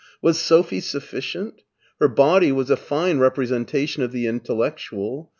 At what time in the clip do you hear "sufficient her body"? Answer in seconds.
0.79-2.51